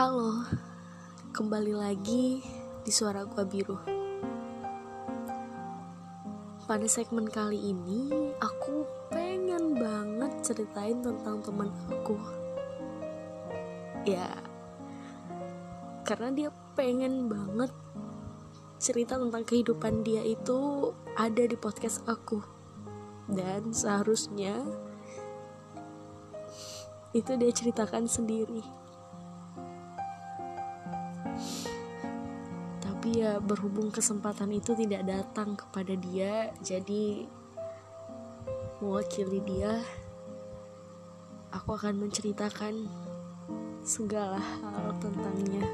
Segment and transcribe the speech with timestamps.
[0.00, 0.48] Halo,
[1.36, 2.40] kembali lagi
[2.80, 3.76] di Suara Gua Biru.
[6.64, 12.16] Pada segmen kali ini, aku pengen banget ceritain tentang teman aku.
[14.08, 14.40] Ya,
[16.08, 17.68] karena dia pengen banget
[18.80, 22.40] cerita tentang kehidupan dia itu ada di podcast aku.
[23.28, 24.64] Dan seharusnya
[27.12, 28.79] itu dia ceritakan sendiri.
[32.80, 37.24] Tapi ya berhubung kesempatan itu tidak datang kepada dia, jadi
[38.80, 39.80] mewakili dia,
[41.48, 42.84] aku akan menceritakan
[43.80, 45.64] segala hal tentangnya.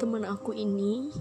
[0.00, 1.12] Teman aku ini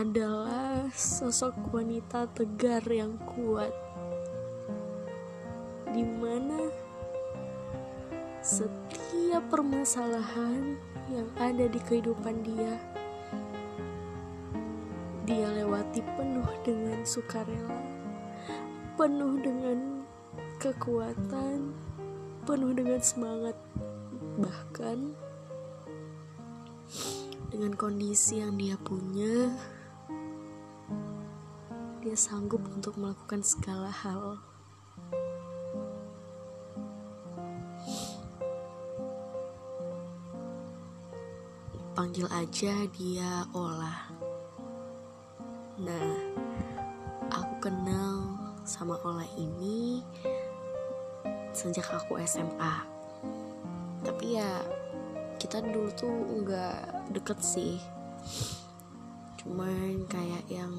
[0.00, 3.68] adalah sosok wanita tegar yang kuat
[5.92, 6.72] di mana
[8.40, 10.80] setiap permasalahan
[11.12, 12.80] yang ada di kehidupan dia
[15.28, 17.84] dia lewati penuh dengan sukarela
[18.96, 20.00] penuh dengan
[20.64, 21.76] kekuatan
[22.48, 23.56] penuh dengan semangat
[24.40, 25.12] bahkan
[27.52, 29.52] dengan kondisi yang dia punya
[32.10, 34.34] dia sanggup untuk melakukan segala hal.
[41.94, 44.10] Panggil aja dia Olah.
[45.78, 46.18] Nah,
[47.30, 48.34] aku kenal
[48.66, 50.02] sama Olah ini
[51.54, 52.74] sejak aku SMA.
[54.02, 54.58] Tapi ya
[55.38, 57.78] kita dulu tuh nggak deket sih.
[59.38, 60.74] Cuman kayak yang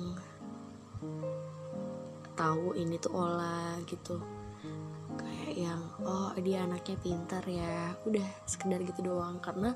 [2.33, 4.17] tahu ini tuh olah gitu.
[5.11, 7.93] Kayak yang oh dia anaknya pintar ya.
[8.07, 9.75] Udah sekedar gitu doang karena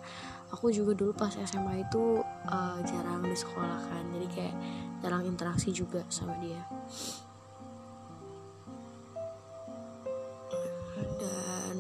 [0.49, 4.55] aku juga dulu pas SMA itu uh, jarang di sekolah kan jadi kayak
[5.03, 6.63] jarang interaksi juga sama dia.
[11.19, 11.77] Dan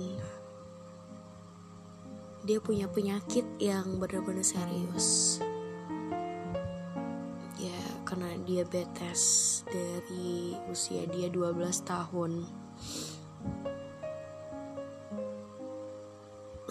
[2.45, 5.41] dia punya penyakit yang benar-benar serius
[8.15, 11.51] karena diabetes dari usia dia 12
[11.83, 12.47] tahun.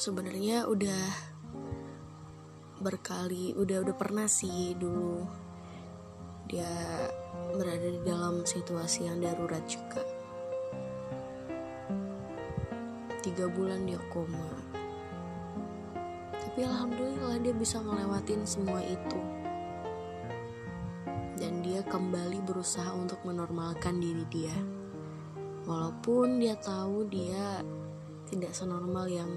[0.00, 1.04] Sebenarnya udah
[2.80, 5.20] berkali, udah udah pernah sih dulu
[6.48, 6.64] dia
[7.52, 10.00] berada di dalam situasi yang darurat juga.
[13.20, 14.48] Tiga bulan dia koma.
[16.40, 19.43] Tapi alhamdulillah dia bisa ngelewatin semua itu
[21.94, 24.50] kembali berusaha untuk menormalkan diri dia.
[25.62, 27.62] Walaupun dia tahu dia
[28.26, 29.30] tidak senormal yang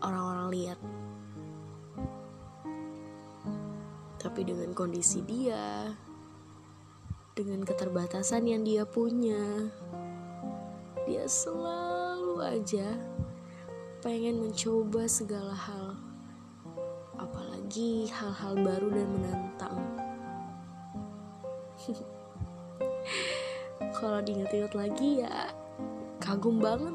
[0.00, 0.80] orang-orang lihat.
[4.16, 5.92] Tapi dengan kondisi dia,
[7.36, 9.68] dengan keterbatasan yang dia punya,
[11.04, 12.88] dia selalu aja
[14.00, 15.92] pengen mencoba segala hal.
[17.20, 20.01] Apalagi hal-hal baru dan menantang.
[23.98, 25.50] kalau diinget-inget lagi ya
[26.22, 26.94] kagum banget.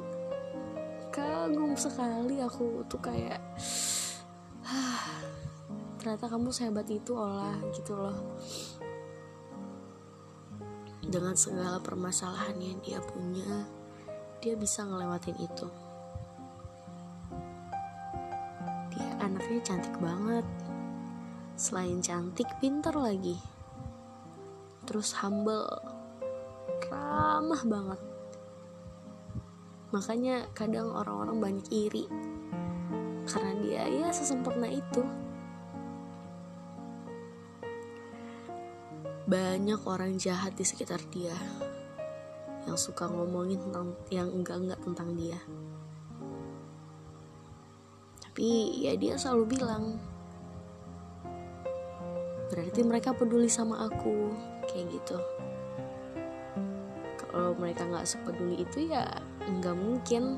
[1.12, 3.42] Kagum sekali aku tuh kayak
[5.98, 8.18] ternyata kamu sehebat itu olah gitu loh.
[11.04, 13.68] Dengan segala permasalahan yang dia punya
[14.40, 15.68] dia bisa ngelewatin itu.
[18.96, 20.48] Dia anaknya cantik banget.
[21.58, 23.57] Selain cantik pintar lagi
[24.88, 25.68] terus humble.
[26.88, 28.02] Ramah banget.
[29.92, 32.08] Makanya kadang orang-orang banyak iri.
[33.28, 35.04] Karena dia ya sesempurna itu.
[39.28, 41.36] Banyak orang jahat di sekitar dia.
[42.64, 45.40] Yang suka ngomongin tentang yang enggak-enggak tentang dia.
[48.24, 50.00] Tapi ya dia selalu bilang
[52.48, 54.32] berarti mereka peduli sama aku
[54.78, 55.18] kayak gitu.
[57.18, 59.10] Kalau mereka nggak sepeduli itu ya
[59.50, 60.38] nggak mungkin.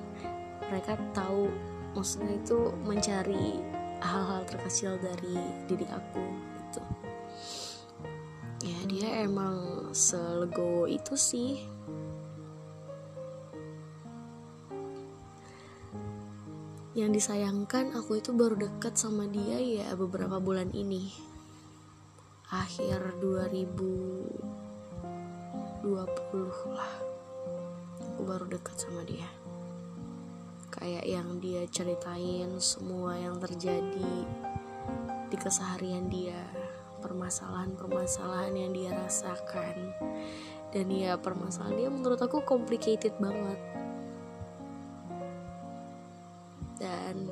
[0.72, 1.52] Mereka tahu
[1.92, 3.60] maksudnya itu mencari
[4.00, 5.36] hal-hal terkecil dari
[5.68, 6.24] diri aku
[6.56, 6.82] gitu.
[8.64, 11.60] Ya dia emang selego itu sih.
[16.96, 21.29] Yang disayangkan aku itu baru deket sama dia ya beberapa bulan ini
[22.50, 25.86] akhir 2020
[26.74, 26.94] lah.
[28.02, 29.30] Aku baru dekat sama dia.
[30.74, 34.26] Kayak yang dia ceritain semua yang terjadi
[35.30, 36.42] di keseharian dia
[37.06, 39.94] permasalahan-permasalahan yang dia rasakan.
[40.74, 43.62] Dan ya permasalahan dia menurut aku complicated banget.
[46.82, 47.30] Dan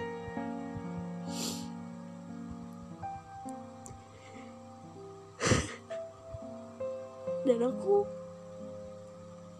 [7.47, 8.03] Dan aku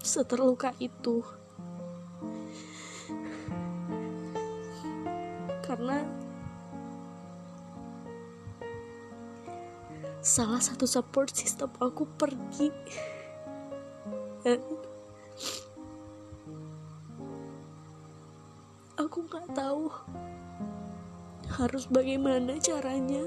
[0.03, 1.23] seterluka itu.
[5.63, 6.22] Karena
[10.23, 12.71] salah satu support system aku pergi.
[19.03, 19.91] Aku nggak tahu
[21.59, 23.27] harus bagaimana caranya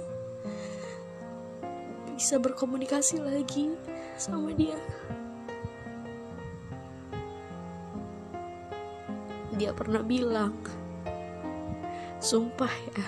[2.15, 3.75] bisa berkomunikasi lagi
[4.15, 4.79] sama dia.
[9.59, 10.55] Dia pernah bilang
[12.23, 13.07] sumpah ya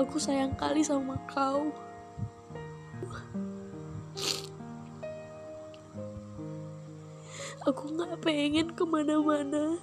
[0.00, 1.68] aku sayang kali sama kau
[7.66, 9.82] aku nggak pengen ke mana-mana.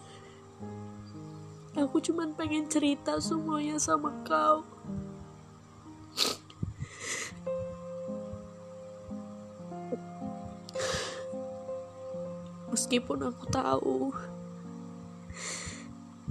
[1.76, 4.64] Aku cuman pengen cerita semuanya sama kau.
[12.72, 14.00] Meskipun aku tahu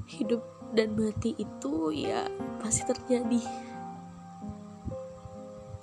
[0.08, 0.40] hidup
[0.72, 2.32] dan mati itu ya
[2.64, 3.44] pasti terjadi.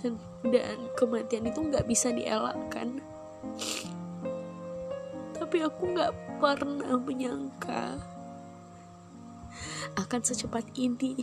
[0.01, 0.17] Dan
[0.49, 3.03] dan kematian itu nggak bisa dielakkan
[5.49, 7.97] tapi aku nggak pernah menyangka
[9.97, 11.17] akan secepat ini.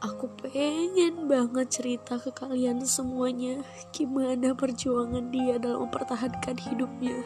[0.00, 3.60] Aku pengen banget cerita ke kalian semuanya
[3.92, 7.20] gimana perjuangan dia dalam mempertahankan hidupnya.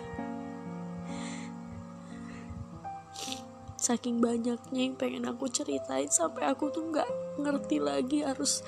[3.79, 7.07] Saking banyaknya yang pengen aku ceritain sampai aku tuh nggak
[7.39, 8.67] ngerti lagi harus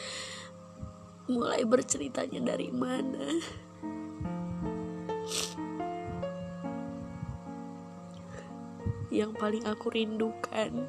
[1.32, 3.40] mulai berceritanya dari mana.
[9.08, 10.84] Yang paling aku rindukan.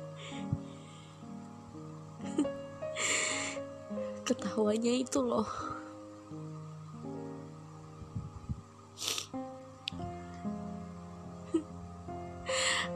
[4.28, 5.48] Ketawanya itu loh.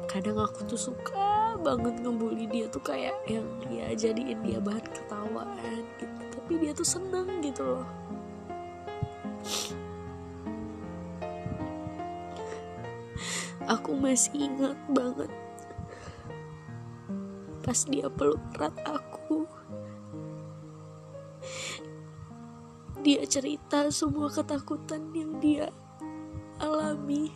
[0.08, 5.84] Kadang aku tuh suka banget ngebully dia tuh kayak yang ya jadiin dia bahan ketawaan
[6.00, 7.84] gitu tapi dia tuh seneng gitu loh.
[13.68, 15.28] Aku masih ingat banget
[17.68, 19.44] pas dia peluk erat aku.
[23.04, 25.68] Dia cerita semua ketakutan yang dia
[26.64, 27.36] alami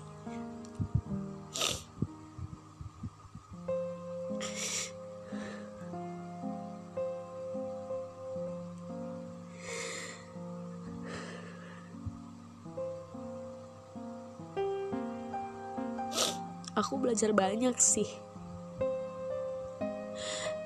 [16.81, 18.09] aku belajar banyak sih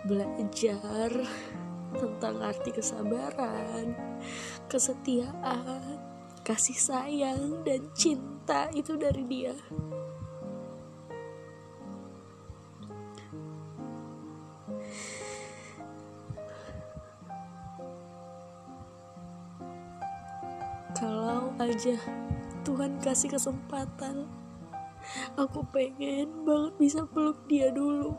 [0.05, 1.09] belajar
[1.97, 3.97] tentang arti kesabaran,
[4.69, 5.97] kesetiaan,
[6.45, 9.55] kasih sayang, dan cinta itu dari dia.
[20.95, 21.97] Kalau aja
[22.61, 24.44] Tuhan kasih kesempatan,
[25.35, 28.15] aku pengen banget bisa peluk dia dulu.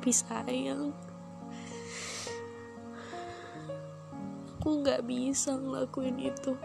[0.00, 0.96] tapi sayang
[4.56, 6.56] aku nggak bisa ngelakuin itu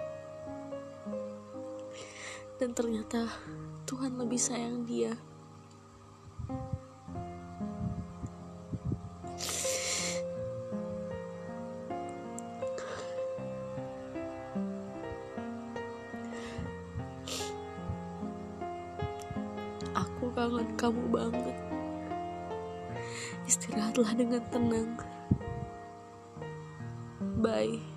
[2.55, 3.27] dan ternyata
[3.83, 5.19] Tuhan lebih sayang dia
[23.45, 24.91] istirahatlah dengan tenang.
[27.41, 27.94] Bye.